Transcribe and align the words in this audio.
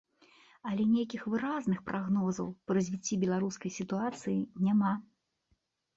Але 0.69 0.85
нейкіх 0.93 1.21
выразных 1.33 1.83
прагнозаў 1.89 2.47
па 2.65 2.71
развіцці 2.77 3.19
беларускай 3.27 3.71
сітуацыі 3.79 4.39
няма. 4.69 4.93